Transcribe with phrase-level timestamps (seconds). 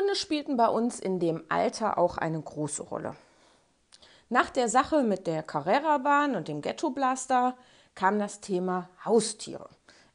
[0.00, 3.16] Hunde spielten bei uns in dem Alter auch eine große Rolle.
[4.30, 7.54] Nach der Sache mit der Carrera-Bahn und dem Ghetto-Blaster
[7.94, 9.68] kam das Thema Haustiere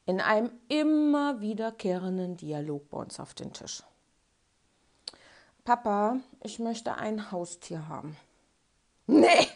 [0.06, 3.82] in einem immer wiederkehrenden Dialog bei uns auf den Tisch.
[5.64, 8.16] Papa, ich möchte ein Haustier haben.
[9.06, 9.48] Nee,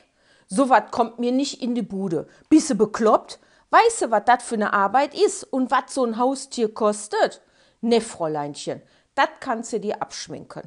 [0.49, 2.29] sowas kommt mir nicht in die Bude.
[2.49, 3.39] Bist du bekloppt?
[3.71, 7.43] Weißt du, was das für eine Arbeit ist und was so ein Haustier kostet?
[7.81, 8.83] Ne, Fräuleinchen,
[9.21, 10.63] das kannst du dir abschminken.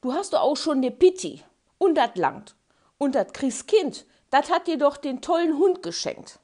[0.00, 1.42] Du hast doch auch schon ne Pitti
[1.76, 2.54] und das langt.
[2.98, 6.38] Und das Christkind, das hat dir doch den tollen Hund geschenkt.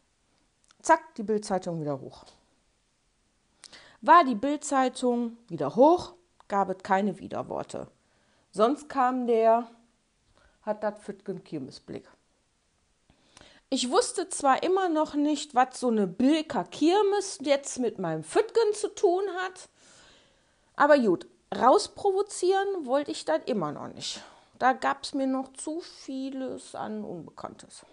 [0.81, 2.25] Zack, die Bildzeitung wieder hoch.
[4.01, 6.15] War die Bildzeitung wieder hoch,
[6.49, 7.87] gab es keine Widerworte.
[8.51, 9.71] Sonst kam der,
[10.63, 12.09] hat das Fütgen Kirmesblick.
[13.71, 18.75] Ich wusste zwar immer noch nicht, was so eine Bilker Kirmes jetzt mit meinem Fütgen
[18.75, 19.69] zu tun hat,
[20.77, 24.23] aber gut, rausprovozieren wollte ich das immer noch nicht.
[24.59, 27.85] Da gab es mir noch zu vieles an Unbekanntes.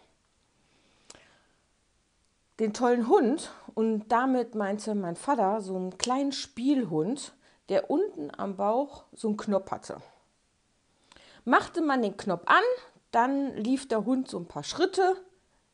[2.59, 7.33] Den tollen Hund, und damit meinte mein Vater so einen kleinen Spielhund,
[7.69, 9.97] der unten am Bauch so einen Knopf hatte.
[11.45, 12.63] Machte man den Knopf an,
[13.11, 15.15] dann lief der Hund so ein paar Schritte,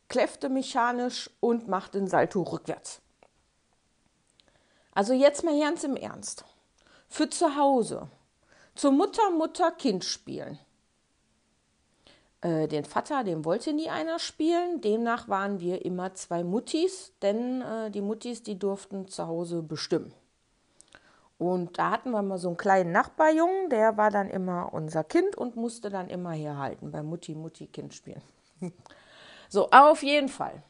[0.08, 3.02] kläffte mechanisch und machte den Salto rückwärts.
[4.94, 6.46] Also jetzt mal ganz im Ernst.
[7.08, 8.10] Für zu Hause.
[8.76, 10.60] Zur Mutter, Mutter, Kind spielen.
[12.42, 14.82] Äh, den Vater, den wollte nie einer spielen.
[14.82, 20.14] Demnach waren wir immer zwei Muttis, denn äh, die Muttis, die durften zu Hause bestimmen.
[21.38, 25.36] Und da hatten wir mal so einen kleinen Nachbarjungen, der war dann immer unser Kind
[25.36, 28.22] und musste dann immer herhalten bei Mutti, Mutti, Kind spielen.
[29.50, 30.64] so, auf jeden Fall.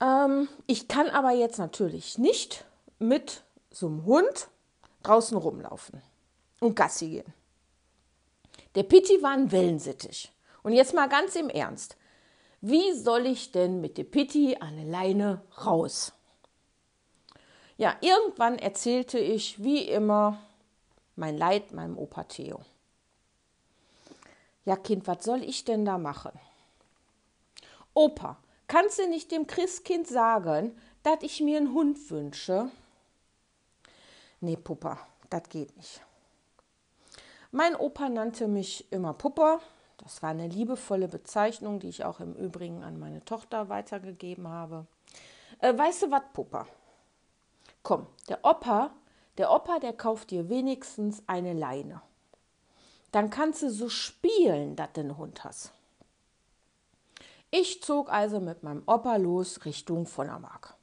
[0.00, 2.64] Ähm, ich kann aber jetzt natürlich nicht
[2.98, 4.48] mit so einem Hund
[5.08, 6.02] draußen rumlaufen
[6.60, 7.34] und Gassi gehen.
[8.74, 10.30] Der Pitti war ein Wellensittich.
[10.62, 11.96] Und jetzt mal ganz im Ernst.
[12.60, 16.12] Wie soll ich denn mit dem Pitti an der Leine raus?
[17.76, 20.40] Ja, irgendwann erzählte ich, wie immer,
[21.16, 22.60] mein Leid meinem Opa Theo.
[24.64, 26.32] Ja, Kind, was soll ich denn da machen?
[27.94, 28.36] Opa,
[28.66, 32.70] kannst du nicht dem Christkind sagen, dass ich mir einen Hund wünsche?
[34.40, 34.98] Nee, Puppa,
[35.30, 36.00] das geht nicht.
[37.50, 39.60] Mein Opa nannte mich immer Puppa.
[39.98, 44.86] Das war eine liebevolle Bezeichnung, die ich auch im Übrigen an meine Tochter weitergegeben habe.
[45.58, 46.66] Äh, weißt du was, Puppa?
[47.82, 48.90] Komm, der Opa,
[49.38, 52.02] der Opa, der kauft dir wenigstens eine Leine.
[53.12, 55.72] Dann kannst du so spielen, dass du einen Hund hast.
[57.50, 60.74] Ich zog also mit meinem Opa los Richtung Vonnermark.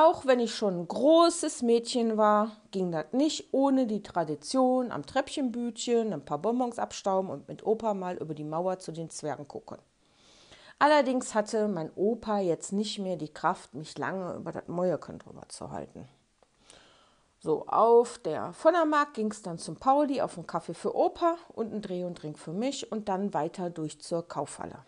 [0.00, 5.04] Auch wenn ich schon ein großes Mädchen war, ging das nicht ohne die Tradition am
[5.04, 9.48] Treppchenbütchen, ein paar Bonbons abstauben und mit Opa mal über die Mauer zu den Zwergen
[9.48, 9.78] gucken.
[10.78, 15.48] Allerdings hatte mein Opa jetzt nicht mehr die Kraft, mich lange über das Mäuerchen drüber
[15.48, 16.08] zu halten.
[17.40, 21.72] So, auf der Vonnermarkt ging es dann zum Pauli auf einen Kaffee für Opa und
[21.72, 24.78] einen Dreh und Drink für mich und dann weiter durch zur Kaufhalle.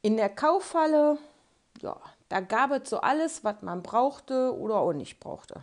[0.00, 1.18] In der Kaufhalle,
[1.82, 5.62] ja, da gab es so alles, was man brauchte oder auch nicht brauchte.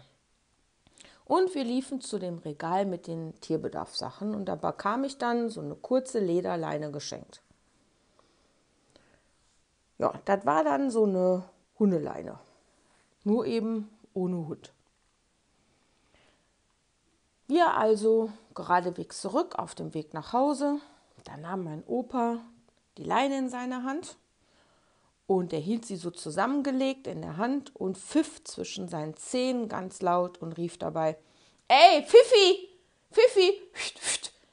[1.25, 5.61] Und wir liefen zu dem Regal mit den Tierbedarfssachen und da bekam ich dann so
[5.61, 7.41] eine kurze Lederleine geschenkt.
[9.97, 11.43] Ja, das war dann so eine
[11.79, 12.39] Hundeleine.
[13.23, 14.73] Nur eben ohne Hund.
[17.47, 20.79] Wir also geradewegs zurück auf dem Weg nach Hause.
[21.23, 22.39] Da nahm mein Opa
[22.97, 24.17] die Leine in seine Hand
[25.25, 30.01] und er hielt sie so zusammengelegt in der Hand und pfiff zwischen seinen Zähnen ganz
[30.01, 31.17] laut und rief dabei:
[31.67, 32.69] Ey, Fifi!
[33.11, 33.61] Fifi!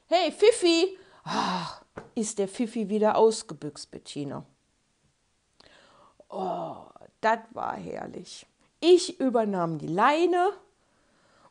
[0.07, 0.97] Hey, Fifi!
[1.23, 1.83] Ach,
[2.15, 4.45] ist der Fifi wieder ausgebüxt, Bettina.
[6.29, 6.77] Oh,
[7.19, 8.45] das war herrlich.
[8.79, 10.53] Ich übernahm die Leine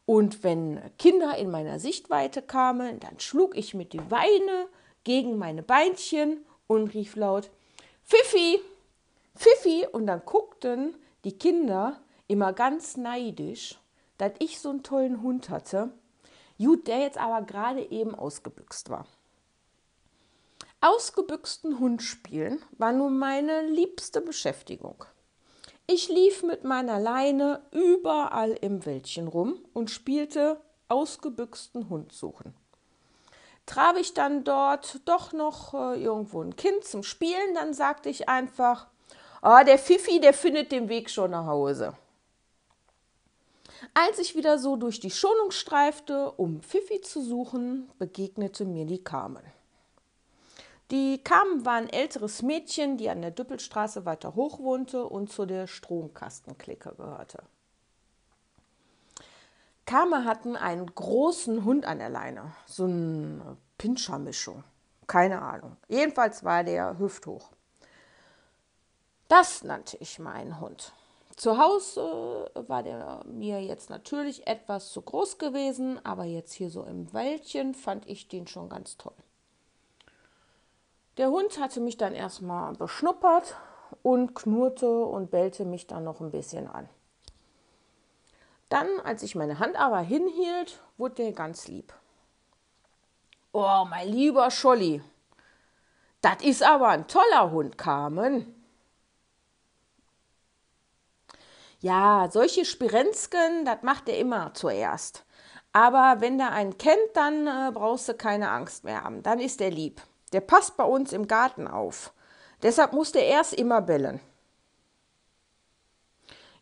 [0.06, 4.69] und wenn Kinder in meiner Sichtweite kamen, dann schlug ich mit die Weine
[5.05, 7.50] gegen meine Beinchen und rief laut:
[8.02, 8.61] Fifi!
[9.35, 9.87] Fifi!
[9.91, 13.79] Und dann guckten die Kinder immer ganz neidisch,
[14.19, 15.91] dass ich so einen tollen Hund hatte.
[16.59, 19.06] Gut, der jetzt aber gerade eben ausgebüxt war.
[20.82, 25.05] Ausgebüxten Hund spielen war nun meine liebste Beschäftigung.
[25.87, 32.55] Ich lief mit meiner Leine überall im Wäldchen rum und spielte ausgebüxten Hund suchen.
[33.67, 38.29] Traf ich dann dort doch noch äh, irgendwo ein Kind zum Spielen, dann sagte ich
[38.29, 38.89] einfach,
[39.42, 41.94] oh, der Fifi, der findet den Weg schon nach Hause.
[43.94, 49.02] Als ich wieder so durch die Schonung streifte, um Pfiffi zu suchen, begegnete mir die
[49.02, 49.42] Carmen.
[50.90, 55.46] Die Carmen war ein älteres Mädchen, die an der Düppelstraße weiter hoch wohnte und zu
[55.46, 57.43] der Stromkastenklicke gehörte.
[59.86, 64.62] Carmen hatten einen großen Hund an der Leine, so eine Pinscher-Mischung.
[65.06, 65.76] Keine Ahnung.
[65.88, 67.50] Jedenfalls war der hüfthoch.
[69.31, 70.93] Das nannte ich meinen Hund.
[71.37, 76.82] Zu Hause war der mir jetzt natürlich etwas zu groß gewesen, aber jetzt hier so
[76.82, 79.15] im Wäldchen fand ich den schon ganz toll.
[81.17, 83.56] Der Hund hatte mich dann erstmal beschnuppert
[84.03, 86.88] und knurrte und bellte mich dann noch ein bisschen an.
[88.69, 91.94] Dann, als ich meine Hand aber hinhielt, wurde der ganz lieb.
[93.53, 95.00] Oh, mein lieber Scholli,
[96.21, 98.56] das ist aber ein toller Hund, Carmen.
[101.81, 105.25] Ja, solche Spirenzken, das macht er immer zuerst.
[105.73, 109.23] Aber wenn der einen kennt, dann äh, brauchst du keine Angst mehr haben.
[109.23, 110.03] Dann ist er lieb.
[110.32, 112.12] Der passt bei uns im Garten auf.
[112.62, 114.21] Deshalb muss der erst immer bellen.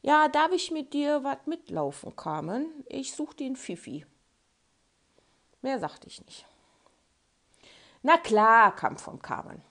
[0.03, 2.85] Ja, darf ich mit dir was mitlaufen, Carmen?
[2.87, 4.06] Ich such den Fifi.
[5.61, 6.47] Mehr sagte ich nicht.
[8.03, 9.62] Na klar, kam von Carmen.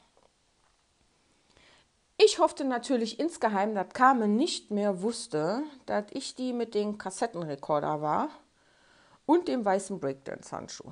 [2.18, 8.02] Ich hoffte natürlich insgeheim, dass Carmen nicht mehr wusste, dass ich die mit dem Kassettenrekorder
[8.02, 8.30] war
[9.28, 10.92] und dem weißen Breakdance-Handschuh.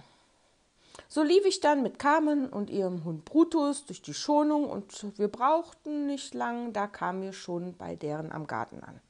[1.08, 5.28] So lief ich dann mit Carmen und ihrem Hund Brutus durch die Schonung und wir
[5.28, 9.02] brauchten nicht lang, da kamen wir schon bei deren am Garten an.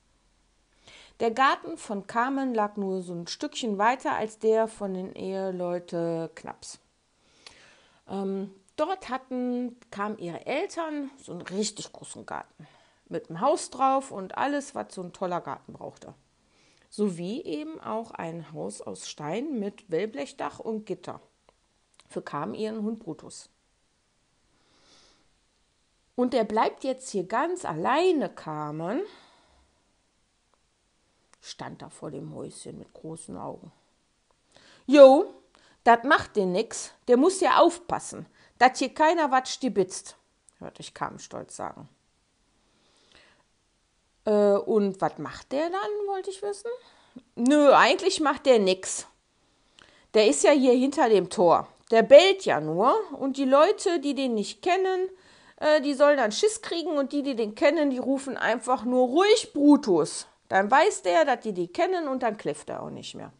[1.19, 6.29] Der Garten von Carmen lag nur so ein Stückchen weiter als der von den Eheleute
[6.35, 6.79] Knaps.
[8.09, 12.67] Ähm, Dort hatten, kamen ihre Eltern so einen richtig großen Garten
[13.07, 16.13] mit einem Haus drauf und alles, was so ein toller Garten brauchte.
[16.89, 21.21] Sowie eben auch ein Haus aus Stein mit Wellblechdach und Gitter
[22.09, 23.49] für Kam ihren Hund Brutus.
[26.15, 29.01] Und der bleibt jetzt hier ganz alleine, Carmen.
[31.41, 33.71] Stand da vor dem Häuschen mit großen Augen.
[34.85, 35.33] Jo,
[35.83, 36.93] das macht den nix.
[37.07, 38.25] Der muss ja aufpassen
[38.57, 40.15] dass hier keiner was stibitzt,
[40.59, 41.89] hörte ich Carmen stolz sagen.
[44.25, 46.71] Äh, und was macht der dann, wollte ich wissen?
[47.35, 49.07] Nö, eigentlich macht der nix.
[50.13, 51.67] Der ist ja hier hinter dem Tor.
[51.91, 55.09] Der bellt ja nur und die Leute, die den nicht kennen,
[55.57, 59.07] äh, die sollen dann Schiss kriegen und die, die den kennen, die rufen einfach nur
[59.07, 60.27] ruhig Brutus.
[60.49, 63.31] Dann weiß der, dass die die kennen und dann kläfft er auch nicht mehr.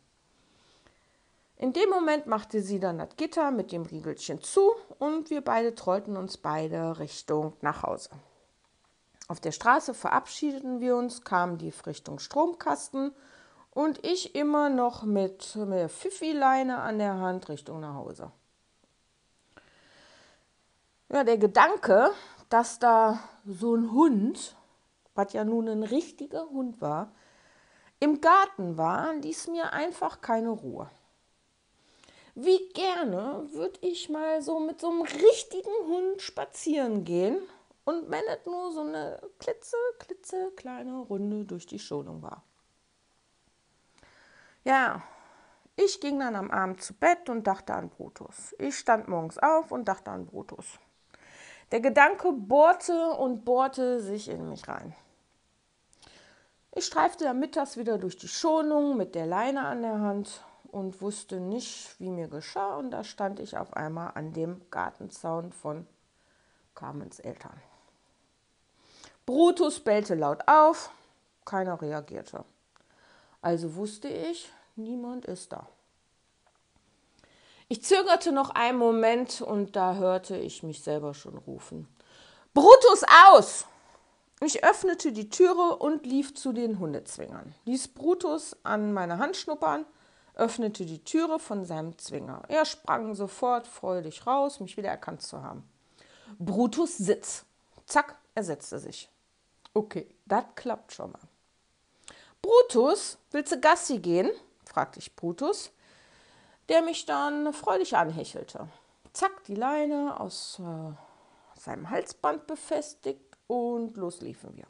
[1.58, 5.74] In dem Moment machte sie dann das Gitter mit dem Riegelchen zu und wir beide
[5.74, 8.10] trollten uns beide Richtung nach Hause.
[9.28, 13.14] Auf der Straße verabschiedeten wir uns, kamen die Richtung Stromkasten
[13.72, 18.32] und ich immer noch mit der Pfiffi-Leine an der Hand Richtung nach Hause.
[21.10, 22.12] Ja, der Gedanke,
[22.50, 24.56] dass da so ein Hund,
[25.14, 27.14] was ja nun ein richtiger Hund war,
[28.00, 30.90] im Garten war, ließ mir einfach keine Ruhe.
[32.38, 37.38] Wie gerne würde ich mal so mit so einem richtigen Hund spazieren gehen
[37.86, 42.44] und wenn es nur so eine klitze, klitze kleine Runde durch die Schonung war.
[44.66, 45.02] Ja,
[45.78, 48.54] ich ging dann am Abend zu Bett und dachte an Brutus.
[48.60, 50.80] Ich stand morgens auf und dachte an Brutus.
[51.72, 54.94] Der Gedanke bohrte und bohrte sich in mich rein.
[56.76, 60.44] Ich streifte dann mittags wieder durch die Schonung mit der Leine an der Hand
[60.76, 62.76] und wusste nicht, wie mir geschah.
[62.76, 65.88] Und da stand ich auf einmal an dem Gartenzaun von
[66.76, 67.62] Carmens Eltern.
[69.26, 70.92] Brutus bellte laut auf,
[71.46, 72.44] keiner reagierte.
[73.42, 75.66] Also wusste ich, niemand ist da.
[77.70, 81.88] Ich zögerte noch einen Moment und da hörte ich mich selber schon rufen.
[82.54, 83.66] Brutus aus!
[84.42, 89.86] Ich öffnete die Türe und lief zu den Hundezwingern, ließ Brutus an meine Hand schnuppern
[90.36, 92.44] öffnete die Türe von seinem Zwinger.
[92.48, 95.68] Er sprang sofort freudig raus, mich wieder erkannt zu haben.
[96.40, 97.46] Brutus Sitz.
[97.86, 99.10] Zack, er setzte sich.
[99.74, 101.22] Okay, das klappt schon mal.
[102.42, 104.32] Brutus, willst du Gassi gehen?
[104.66, 105.72] fragte ich Brutus,
[106.70, 108.68] der mich dann freudig anhechelte.
[109.14, 114.68] Zack, die Leine aus äh, seinem Halsband befestigt und los liefen wir.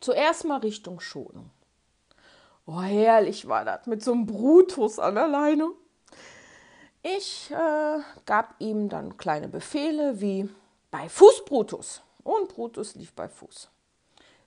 [0.00, 1.50] Zuerst mal Richtung Schonung.
[2.70, 5.70] Oh, herrlich war das mit so einem Brutus an der Leine.
[7.02, 10.50] Ich äh, gab ihm dann kleine Befehle wie
[10.90, 13.70] bei Fuß Brutus und Brutus lief bei Fuß.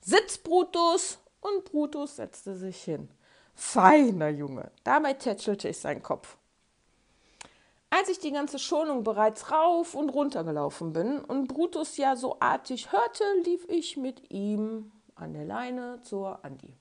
[0.02, 3.10] Sitz Brutus und Brutus setzte sich hin.
[3.56, 4.70] Feiner Junge.
[4.84, 6.38] Dabei tätschelte ich seinen Kopf.
[7.90, 12.38] Als ich die ganze Schonung bereits rauf und runter gelaufen bin und Brutus ja so
[12.40, 16.78] artig hörte, lief ich mit ihm an der Leine zur Andi.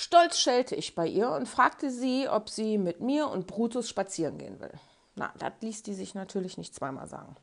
[0.00, 4.38] Stolz schellte ich bei ihr und fragte sie, ob sie mit mir und Brutus spazieren
[4.38, 4.70] gehen will.
[5.16, 7.34] Na, das ließ die sich natürlich nicht zweimal sagen.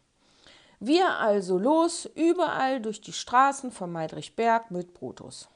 [0.80, 5.50] Wir also los, überall durch die Straßen von Meidrichberg mit Brutus.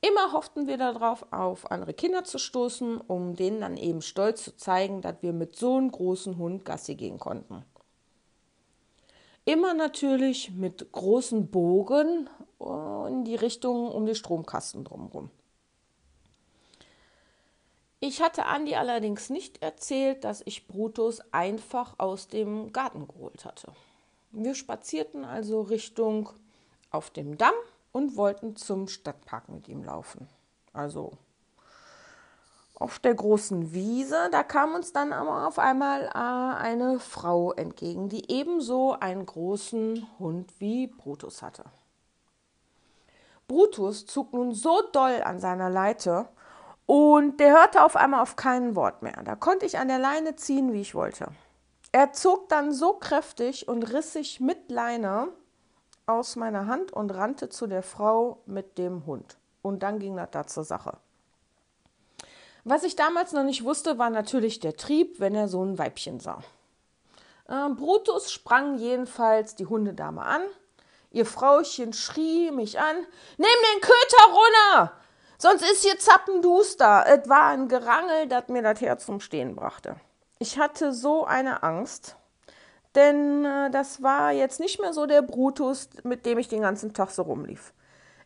[0.00, 4.56] Immer hofften wir darauf, auf andere Kinder zu stoßen, um denen dann eben stolz zu
[4.56, 7.64] zeigen, dass wir mit so einem großen Hund Gassi gehen konnten.
[9.44, 12.30] Immer natürlich mit großen Bogen
[13.08, 15.30] in die Richtung um die Stromkasten drumherum.
[18.08, 23.72] Ich hatte Andi allerdings nicht erzählt, dass ich Brutus einfach aus dem Garten geholt hatte.
[24.30, 26.28] Wir spazierten also Richtung
[26.92, 27.54] auf dem Damm
[27.90, 30.28] und wollten zum Stadtpark mit ihm laufen.
[30.72, 31.14] Also
[32.76, 38.08] auf der großen Wiese, da kam uns dann aber auf einmal äh, eine Frau entgegen,
[38.08, 41.64] die ebenso einen großen Hund wie Brutus hatte.
[43.48, 46.28] Brutus zog nun so doll an seiner Leite,
[46.86, 49.20] und der hörte auf einmal auf kein Wort mehr.
[49.24, 51.26] Da konnte ich an der Leine ziehen, wie ich wollte.
[51.92, 55.28] Er zog dann so kräftig und riss sich mit Leine
[56.06, 59.36] aus meiner Hand und rannte zu der Frau mit dem Hund.
[59.62, 60.98] Und dann ging das da zur Sache.
[62.62, 66.20] Was ich damals noch nicht wusste, war natürlich der Trieb, wenn er so ein Weibchen
[66.20, 66.42] sah.
[67.48, 70.42] Äh, Brutus sprang jedenfalls die Hundedame an.
[71.10, 72.96] Ihr Frauchen schrie mich an:
[73.38, 74.92] Nimm den Köter runter!
[75.38, 77.04] Sonst ist hier zappenduster.
[77.06, 79.96] Es war ein Gerangel, das mir das Herz zum Stehen brachte.
[80.38, 82.16] Ich hatte so eine Angst,
[82.94, 86.92] denn äh, das war jetzt nicht mehr so der Brutus, mit dem ich den ganzen
[86.94, 87.72] Tag so rumlief.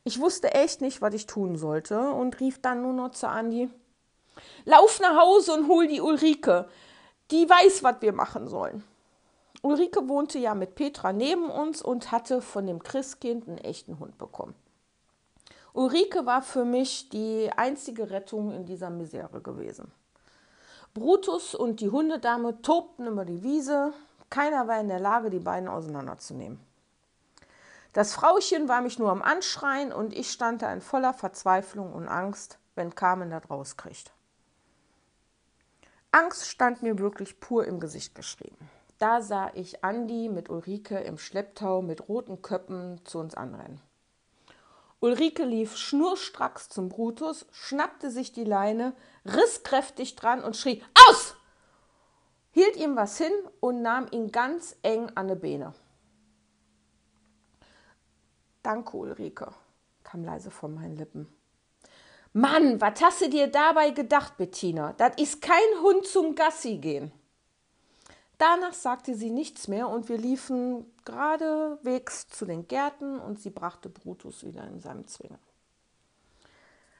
[0.04, 3.70] Ich wusste echt nicht, was ich tun sollte und rief dann nur noch zu Andi:
[4.64, 6.68] Lauf nach Hause und hol die Ulrike.
[7.30, 8.82] Die weiß, was wir machen sollen.
[9.62, 14.16] Ulrike wohnte ja mit Petra neben uns und hatte von dem Christkind einen echten Hund
[14.18, 14.54] bekommen.
[15.72, 19.92] Ulrike war für mich die einzige Rettung in dieser Misere gewesen.
[20.94, 23.92] Brutus und die Hundedame tobten über die Wiese.
[24.28, 26.58] Keiner war in der Lage, die beiden auseinanderzunehmen.
[27.92, 32.08] Das Frauchen war mich nur am Anschreien und ich stand da in voller Verzweiflung und
[32.08, 34.12] Angst, wenn Carmen das rauskriegt.
[36.12, 38.68] Angst stand mir wirklich pur im Gesicht geschrieben.
[38.98, 43.80] Da sah ich Andi mit Ulrike im Schlepptau mit roten Köppen zu uns anrennen.
[45.00, 51.36] Ulrike lief schnurstracks zum Brutus, schnappte sich die Leine, riss kräftig dran und schrie Aus!
[52.52, 55.72] hielt ihm was hin und nahm ihn ganz eng an die Beine.
[58.62, 59.54] Danke, Ulrike,
[60.04, 61.28] kam leise von meinen Lippen.
[62.32, 64.92] Mann, was hast du dir dabei gedacht, Bettina?
[64.92, 67.10] Das ist kein Hund zum Gassi gehen.
[68.40, 73.90] Danach sagte sie nichts mehr und wir liefen geradewegs zu den Gärten und sie brachte
[73.90, 75.38] Brutus wieder in seinem Zwinger.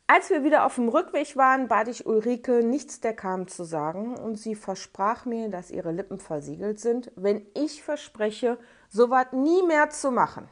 [0.07, 4.19] Als wir wieder auf dem Rückweg waren, bat ich Ulrike, nichts der kam zu sagen,
[4.19, 8.59] und sie versprach mir, dass ihre Lippen versiegelt sind, wenn ich verspreche,
[8.91, 10.47] so was nie mehr zu machen.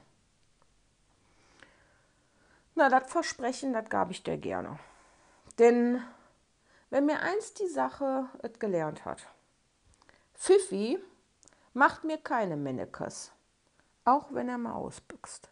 [2.77, 4.79] Na, das Versprechen, das gab ich dir gerne.
[5.59, 6.03] Denn
[6.89, 9.29] wenn mir einst die Sache es gelernt hat,
[10.39, 11.01] Pfiffi
[11.73, 13.33] macht mir keine Mennekes,
[14.05, 15.51] auch wenn er mal ausbüchst.